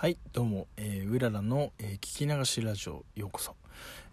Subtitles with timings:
[0.00, 3.54] はいどうも、えー、うららの、えー、聞き流しラジオようこそ、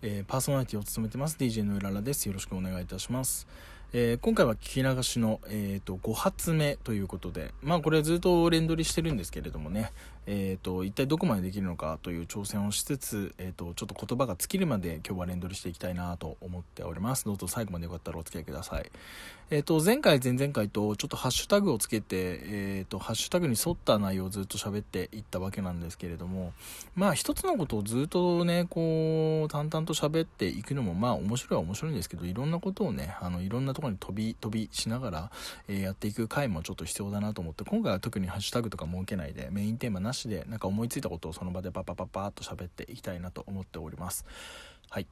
[0.02, 2.26] えー、パーソナリティを務めてます DJ のうららです。
[2.26, 3.48] よろしくお願いいたします。
[3.94, 9.94] えー、今回は聞き流しの、えーと、5発目ということで、まあこれずっと連撮りしてるんですけれどもね、
[10.28, 17.24] えーと、一体どこまでできるのかという挑戦をしつつ、えーと、ちょっと言葉が尽きるまで今日は連撮りしていきたいなと思っております。
[17.24, 18.92] どうぞ最後までよかったらお付き合いください。
[19.50, 26.52] えっ、ー、と、前回、前々回とちょっとハッシュタグをつけて、えっ、ー、と、ハッシュタグに沿った内容をずっと喋っていったわけなんですけれども、
[26.96, 35.32] まあ一つのことをずっとね、こう、淡々と喋っていくのもまあ面白いは面白いんですけど、いろんなことをね、あの、いろんなところに飛び、飛びびしながら、
[35.68, 44.26] えー、やっていく回もちょっと必要だなと思って今回は特にハッシュタグとか設けないでメインテーマなしでなんか思いついたことをその場でパパパパーっと喋っていきたいなと思っております。
[44.90, 45.08] はい。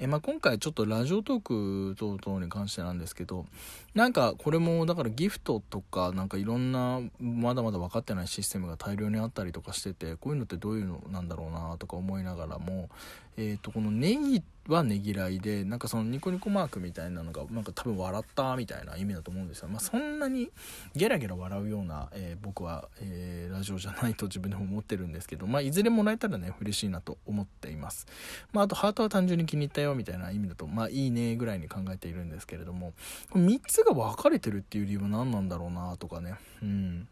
[0.00, 3.46] えまあ、今回ちょっとラジオトーク等々に関してなんですけど
[3.94, 12.88] なんかこれもだからギフトとかなんかいろんなまだまだ分かってないシステムが大量にあったりとかしててこういうのってどういうのなんだろうなとか思いながらも、
[13.36, 20.50] えー、とこのネギはねぎらいでなんかそのニコニコマークみたいなのがなんか多分笑ったみたいな意味だと思うんですよ、まあ、そんなに
[20.94, 28.06] ゲラゲラ笑うような、えー、僕は、えー、ラジオじゃないと自分でも思ってるんですけど、まあ、いずれもらえたらね嬉しいなと思っています、
[28.52, 32.92] まあ、あとハートは単純に気に入ったよみたいな意味だとまあいいねぐらいに考えているんですけれども。
[33.34, 36.34] 3つが分かれてるっていう理由は何なんだろうなとかね。
[36.62, 37.08] うん。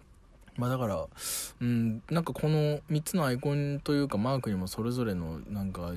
[0.56, 1.06] まあだから、
[1.60, 5.92] うん、なんかこの3つのアイコンというかマークにもそれぞれのなんか、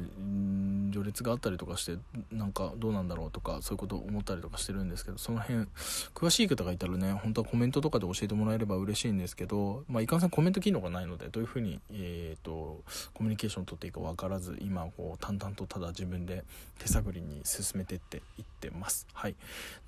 [0.92, 1.98] 序列があったりとかして
[2.32, 5.68] なんかどうなんだろうとかそういうことを思ったりとかしてるんですけどその辺
[6.14, 12.82] 詳しい方がいたらね本当はコメントとかで教えてもらえれば嬉しいんですけど、まあ、いかんせんコメント機能がないのでどういうふうに、えーと、
[13.14, 16.46] コミュニケーションを取っていいか分からず今こう淡々とただ自分で
[16.80, 19.08] 手探りに進めてっていってます。
[19.14, 19.36] はい、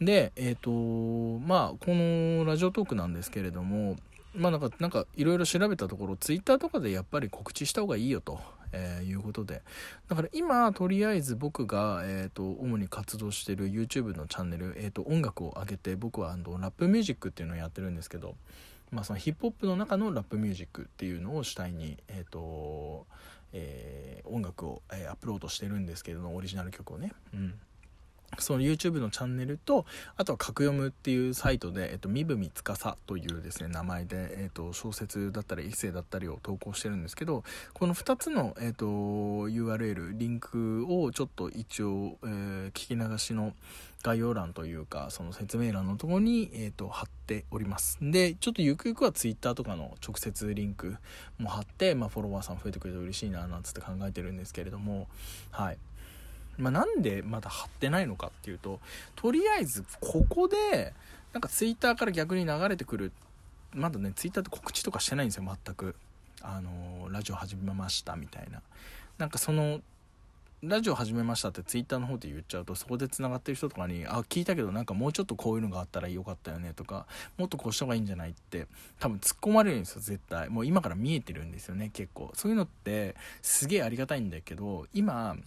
[0.02, 3.96] でえっ、ー、とまあこのラジオトークなんですけれども
[4.34, 8.40] まあなんか、なんかいろいろ調べたところ、ツイッターとかでやっぱり告知した方がいいよと、
[8.72, 9.62] えー、いうことで。
[10.08, 18.36] だから今、とりあえず僕が、えっ、ー、と、主に活動してる YouTube のチャンネル、えっ、ー、と、音楽を上げて、僕はあのラップミュージックっていうのをやってるんですけど、
[18.92, 23.06] まあそのヒップホップの中のラップミュージックっていうのを主体に、えっ、と、
[23.54, 27.12] え音楽を、えアップロードしてるんですけどオリジナル曲をね。
[27.34, 27.54] うん。
[28.40, 37.44] その YouTube のチャンネルと、あとは格読むっていうサイトで、えっと、身分つかさというですね、名前で、えっと、小説だったり、エッセイだったりを投稿してるんですけど、
[37.74, 43.54] この2つの、えっと、URL、リンクをちょっと一応、えー、聞き流しの
[44.04, 47.98] 概要欄というか、その説明欄のところに、えっと、貼っております。
[48.02, 50.98] で、ちょっとゆくゆくは Twitter とかの直接リンク
[51.40, 55.08] も貼って、まあ、フォロワーさん増えてくれて嬉しいな、なんつって考えてるんですけれども、
[55.52, 55.78] はい。
[56.58, 58.80] まあ、なんでまだ貼ってないのかっていうと、
[59.16, 60.94] とりあえずここで、
[61.34, 63.12] なんかツイッターから逆に流れてくる、
[63.74, 65.96] まだね、ツイッターって告知とかしてないんですよ、全く。
[66.42, 68.62] あのー、ラジオ始めましたみたいな。
[69.18, 69.82] なんかその、
[70.64, 77.06] ラジオ始めましたってツイッターの方で言っちゃうと、そこで繋がってる人とかに、あ、聞いたけどなんかもうちょっとこういうのがあったらよかったよねとか、
[77.38, 78.66] もっとこうした方がいいんじゃないって、
[79.00, 80.50] 多分突っ込まれるんですよ、絶対。
[80.50, 82.32] もう今から見えてるんですよね、結構。
[82.34, 85.38] そういうのって、すげえありがたいんだけど、今、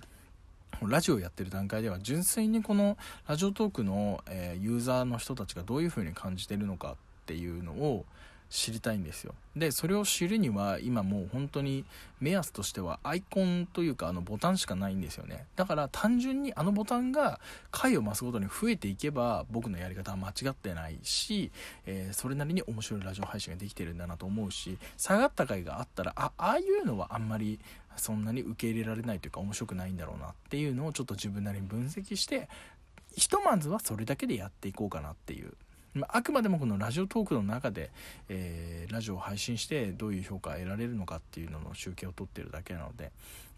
[0.89, 2.97] ラジオやってる段階では純粋にこの
[3.29, 6.97] ラジオトークの、えユーザーの人たちがどういう風に感じてるのかっ
[7.27, 8.07] ていうのを
[8.51, 9.35] 知りたいんですよ。
[9.57, 11.85] でそれを知るには今もう本当に
[12.21, 15.47] 目安としてはアイコンというかあのボタンしかないんですよね。
[15.55, 17.41] だから単純にあのボタンが
[17.71, 21.53] 回を増すごとに増えていけば僕のやり方は間違ってないし、
[21.87, 27.61] えー、それなりに面白いラジオ配信ができてるんだなと思うし下がった回があったらあああいうのはあんまり
[27.97, 32.49] そんなに受け入れられないというか面白くないんだろうなっていうのをちょっと自分なりに分析して
[33.17, 35.53] ひとまずはそれだけでやっていこうかなっていう
[36.09, 37.91] あくまでもこのラジオトークの中で、
[38.29, 43.11] えー、ラジオを配信してどういう評価を得られるのかっていうのの集計を取ってるだけなので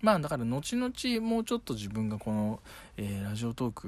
[0.02, 2.60] まあだから後々もうちょっと自分がこの、
[2.96, 3.86] えー、ラジオトーク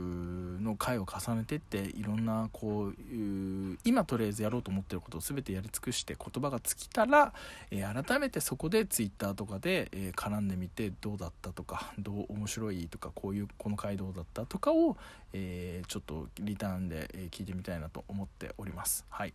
[0.63, 7.35] の回を重ねてっていろんなこういう今とりあえずやろうと思ってることを全てやり尽くして言葉が尽きたら、
[7.73, 14.97] えー、改めてそこで Twitter とかで、えー、絡んでみてどうだったとかどう面白いとかこういうこの回どうだったとかを、
[15.33, 19.05] えちょっとリターンで聞いてみたいなと思っております。
[19.11, 19.35] はい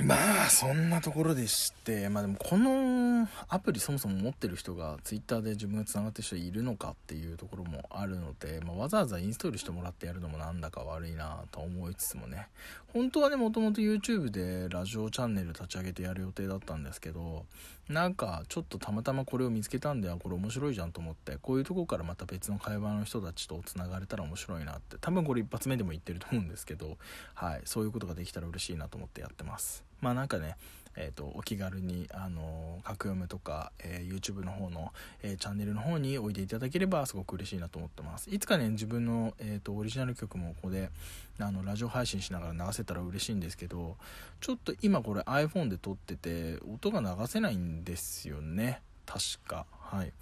[0.00, 12.48] まあそんなところでしてまあでもこのアプリそもそも持ってる人が Twitter で自分がつながってる人いるのかっていうところもあるので、まあ、わざわざインストールしてもらってやるのもなんだか悪いなと思いつつもね。
[12.94, 17.44] 本当はねもともと YouTube でラジオチャンネル立ち上げてやる予定だったんですけど
[17.92, 21.36] なんかちょっとたまたまこれを見つけたんではこれ面白いじゃんと思って。
[21.40, 24.96] こういうとこからまた別の会話の人たちとつながれたら面白いなって。
[25.00, 26.96] 多分これ一発目でも言ってると思うんですけど。
[27.34, 27.62] はい。
[27.64, 29.84] そういうことができたら嬉しいなと思ってやってます。
[30.00, 30.56] まあなんかね
[30.96, 34.92] えーと、お気軽に、あの格読むとか、えー、YouTube の方の、
[35.22, 38.30] えー、チャンネルの方においでいただければすごく嬉しいなと思ってます。
[38.30, 40.90] いつかね自分の、えーと、オリジナル曲もここで
[41.38, 43.96] あのラジオ配信しながら流せたら嬉しいんですけど
[44.40, 48.82] ちょっと今これ iPhone で撮ってて音が流せないんですよね。
[49.06, 49.66] 確か。
[49.80, 50.12] はい。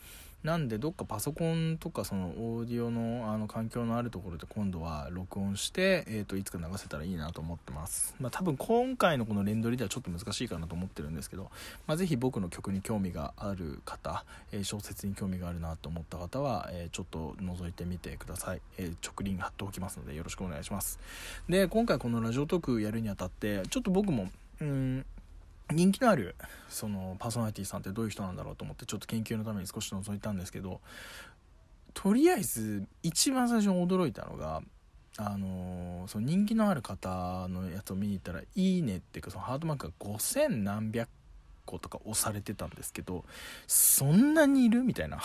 [0.42, 11.50] なんでどっかパソコンとかそのオーディオのあの環境のあるところで今度は録音して、えー、といつか流せたらいいなと思ってます、まあ、多分今回のこの連撮りではちょっと難しいかなと思ってるんですけど、
[11.86, 20.98] まあ、ぜひ僕の曲に興味がある方、えー、小説に興味があるなと思った方は、えー、ちょっと覗いてみてください、えー、直リン貼っておきますのでよろしくお願いします。
[21.48, 25.06] で今回このラジオトークやるにあたってちょっと僕もうん
[25.72, 26.36] 人気のある
[26.68, 30.80] そのパーソナリティさんってどういう人なんだろうと思ってちょっと研究のために少し覗いたんですけど
[31.94, 34.62] とりあえず一番最初に驚いたのが
[35.16, 41.08] あのー、その人気のある方のやつを見に行ったら「いいね」っていうかそのハートマークが5000何百
[41.66, 43.24] 個とか押されてたんですけど
[43.66, 45.20] そんなにいるみたいな。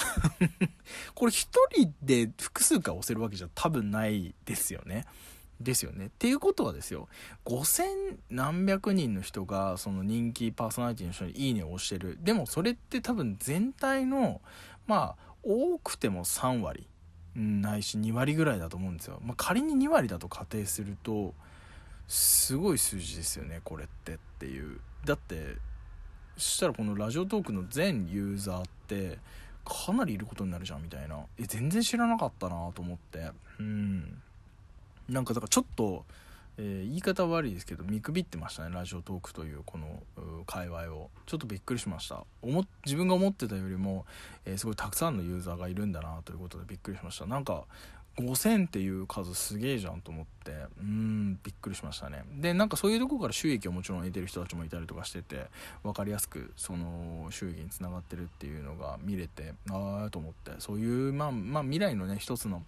[1.16, 5.06] これ1人で複数回押せるわけじゃ多分ないですよね。
[5.60, 6.08] ですよね。
[6.08, 7.08] っていうことはですよ、
[7.46, 12.18] 5000何百人の人がその人気パーソナリティの人にいいねを押してる。
[12.22, 14.42] でもそれって多分全体の、
[14.88, 16.88] まあ、多くても3割、
[17.36, 19.20] ないし2割ぐらいだと思うんですよ。
[19.24, 21.34] まあ、仮に2割だと仮定すると、
[22.08, 24.80] すごい数字ですよね、これってっていう。
[25.06, 25.56] だって、
[26.38, 29.20] そしたらこのラジオトークの全ユーザーって、
[29.64, 31.26] かなりいることになるじゃんみたいな。
[31.40, 33.32] え、全然知らなかったなと思って。
[33.60, 34.22] うん。
[35.10, 36.06] なんかだからちょっと、
[36.58, 40.04] えー、言い方悪いですけど見くびってましたねラジオトークというこの
[40.46, 41.10] 界隈を。
[41.26, 42.24] ちょっとびっくりしました。
[42.42, 44.06] 思自分が思ってたよりも、
[44.46, 47.26] えー、すごいたくさんのユーザーがいるんだなということでびっくりしました。
[47.26, 47.66] なんか
[48.18, 50.36] 5000っていう数すげえじゃんと思って。
[50.80, 52.24] うんびっくりしましたね。
[52.36, 55.48] でなんかそういうとこから収益をもちろん得てる人たちもいたりとかしてて
[55.84, 60.52] 分かりやすくその収益につながってるっていうのが見れてああと思って。
[60.60, 62.64] そういうまあまあ未来のね一つの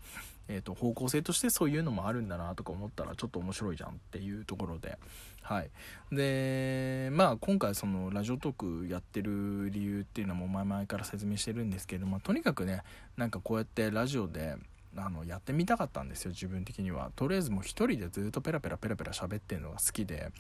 [0.50, 4.98] えーと、方向性としてそういうのもあるんだなとか思ったらちょっと面白いじゃんっていうところで。
[5.42, 5.70] はい。
[6.12, 12.82] でまあ今回そのラジオトークやってる理由っていうのも前々から説明してるんですけど、まあ、とにかくね
[13.18, 14.56] なんかこうやってラジオで
[14.98, 17.12] あのやってみたかったんですよ自分的には。
[17.16, 20.32] とりあえずもう一人でずっとペラペラペラペラ喋ってるのが好きで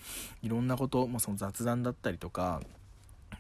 [0.42, 2.62] いろんなこともその雑談だったりとか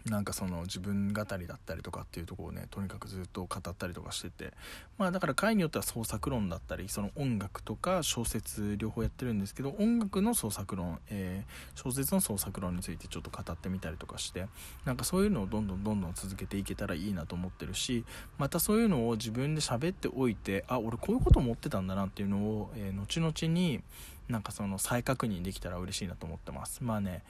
[0.05, 4.53] なんかその自分語りだったりとかっていうとこをねとにかくずっと語ったりとかしてて。
[4.97, 14.47] まあだから回によっては創作論だったりその音楽とか小説両方やってるんですけど音楽の創作論、えー、小説の創作論についてちょっと語ってみたりとかして
[14.85, 18.05] なんかそういうのをどんどんどんどん続けていけたらいいなと思ってるし
[18.37, 23.81] またそういうのを自分で喋っておいてあ俺こういうこと思ってたんだなっていうのを、えー、後々に
[24.27, 26.83] なんかその再確認できたら嬉しいなと思ってます。
[26.83, 27.23] まあね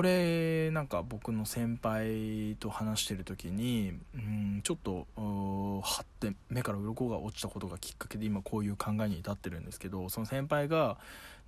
[0.00, 10.96] これなんか僕の先輩と話してる時にうんちょっとはって目から鱗が落ちたことがきっかけで今こういう考えに至ってるんですけどその先輩が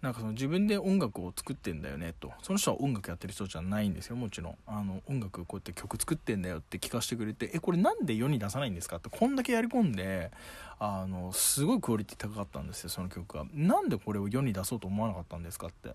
[0.03, 2.31] なんかその自分で音楽を作ってんだよねと。
[2.43, 4.57] その人は音楽やってる人じゃないんですよもちろん。
[4.67, 10.31] あの音楽こうやって曲作ってんだよって聞かせてくれてえこれなんで世に出さないんですかってこんだけやり込んで
[10.79, 13.47] あのすごいクオリティ高かったんですよその曲が。
[13.55, 15.95] なんでこれを世に出そうと思わなかったんですかって。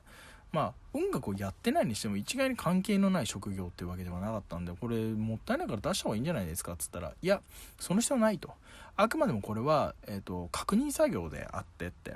[0.51, 7.41] まあ音楽をやってないにしても一概に関係のない職業っていうわけではなかったんでこれもったいないから出した方がいいんじゃないですかっつったらいや
[7.79, 8.51] その必要ないと。
[8.99, 12.15] あくまでもこれは、えーと、確認作業であってって。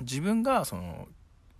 [0.00, 1.08] 自分がその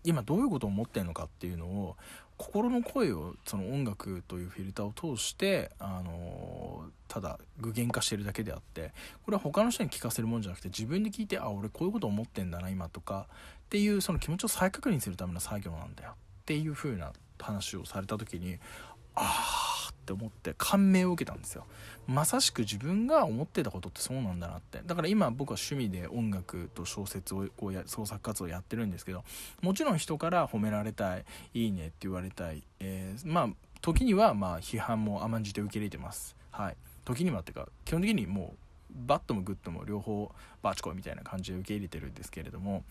[0.05, 1.97] 今どういうことを思ってるのかっていうのを
[2.39, 8.93] 心の声をその音楽というフィルターを通して、あのただ具現化してるだけであって
[9.25, 16.15] これは他の人に聞かせるもんじゃなくて自分で聞いてあ俺こういうこと思ってんだな今とかっていうその気持ちを再確認するための作業なんだよっ
[16.45, 18.59] ていう風な話をされた時に
[19.15, 21.67] ああって思って感銘を受けたんですよ。
[22.07, 24.81] まさしく自分が思ってたことってそうなんだなって。
[24.87, 29.25] だから今僕は趣味で音楽と小説をこうや創作活動やってるんですけど
[29.61, 33.49] もちろん人から褒められたいいいねって言われたい、えー、まあ
[33.83, 36.35] 時にはまあ批判も甘んじて受け入れてます。
[36.51, 36.77] はい。
[37.05, 42.85] 時にはっていうか基本的にもう bad も good も両方バチコイみたいな感じで受け入れてるんですけれども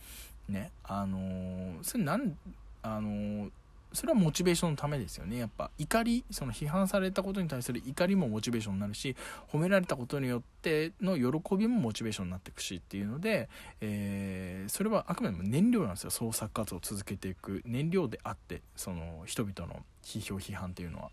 [0.48, 2.38] ねあのー、それなん
[2.84, 3.52] あのー
[3.94, 9.16] それはモチベーションのためですよねやっぱ怒りその批判されたことに対する怒りもモチベーションになるし
[9.52, 13.50] 褒められたことによっての喜びもモチベーションになっていくしっていうので、
[13.82, 21.10] えー、それはあくまでも燃料なんですよ創作活動を続けていく燃料であってその人々の批評批判っていうのは。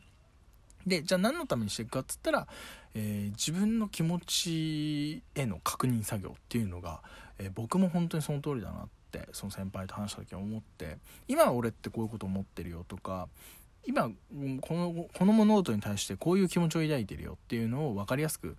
[0.87, 2.47] でじゃあ何のためにしていくかっつったら、
[2.95, 7.00] えー、自分の気持ちへの確認作業っていうのが、
[7.38, 8.87] えー、僕も本当にその通りだな
[9.18, 13.28] ってその先輩と話した時は思って今俺ってこういうこと思ってるよとか
[13.87, 14.09] 今
[14.61, 18.56] このこの物事に対してこういう気持ちを抱いてるよっていうのを分かりやすく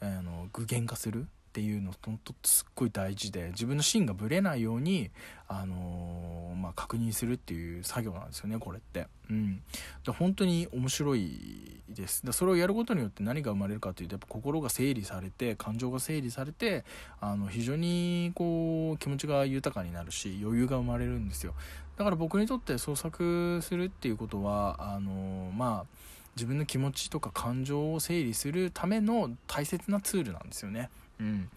[0.00, 5.10] あの具現化するっていうの本当すっごい大事で自分の芯がぶれないように、
[5.48, 9.06] あのー、まあ、確認するっていう作業なんですよねこれって。
[9.28, 9.60] うん、
[10.04, 16.84] で本当に面白いですでそれをやることによって何が生まれるかというとやっぱ心が整理されて感情が整理されて
[17.20, 21.54] あの非常にこう気持ちが豊かになるし余裕が生まれるんですよ
[21.96, 30.90] だから僕にとって創作するっていうことはあの、まあ自分の気持ちとか感情を整理するための大切なツールなんですよね。
[31.22, 31.48] うん。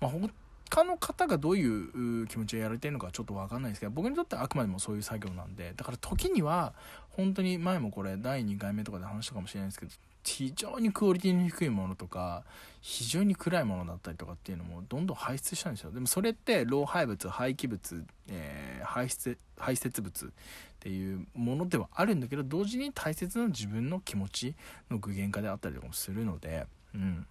[0.00, 0.10] まあ、
[0.70, 6.74] 他の方がどういう気持ちをやられてるのかちょっと分かんないですけど僕にとってはあくまでもそういう作業なんでだから時には
[7.10, 12.44] 本当に前もこれ第2回目とかで話したかもしれないですけど非常にクオリティの低いものとか
[12.80, 15.90] 非常に暗いものだったりとかっていうのもどんどん排出したんですよ。
[15.90, 20.28] でもそれって老廃物廃棄物、えー、排出排泄物っ
[20.78, 24.54] ていうものではあるんだけど同時に大切な自分の気持ち
[24.90, 27.26] の具現化であったりとかもするのでうん。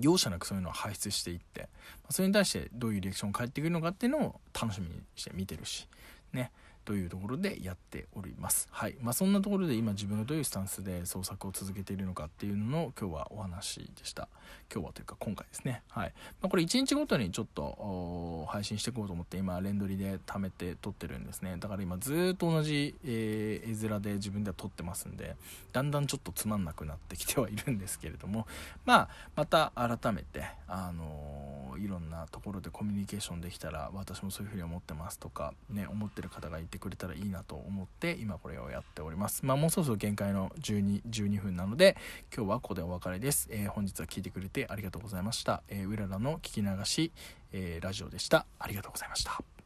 [0.00, 1.68] 容赦なくそういうのを排出していって
[2.10, 5.88] それに対してどういうリアクションを返ってくるのかっていうのを楽しみにして見てるし
[6.32, 6.50] ね。
[6.84, 8.68] というところでやっております。
[8.70, 14.28] はいまあ、そんなところで今自分がどういうスタンスで創作を続けているのかっていうのの今日はお話でした。
[14.72, 15.82] 今日はというか今回ですね。
[15.88, 21.56] はいまあ、これ1日ごとにちょっと配信していこうと思って今連撮りで貯めて撮ってるんですね。
[21.58, 25.36] だから今ずっと同じ、えー、絵面で自分では撮ってますんで
[25.72, 28.46] だんだんちょっとつまんなくなってきてはいるんですけれども
[28.84, 39.44] まあまた改めてあのー、いろんなところでコミュニケーションできたら私もそういうふうに思ってますとかね思ってる方がいてくれたらいいなと思って今これをやっております。
[39.44, 41.96] まあもうそろそろ限界の12 12分なので
[42.34, 47.12] 今日はここでお別れです、えー、本日は聞いてくれてありがとうございました、えー、うららの聞き流し、
[47.52, 48.46] えー、ラジオでした。
[48.58, 49.59] ありがとうございました。